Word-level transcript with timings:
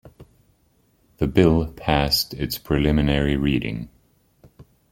The 1.17 1.27
bill 1.27 1.71
passed 1.73 2.33
its 2.33 2.57
preliminary 2.57 3.37
reading. 3.37 3.89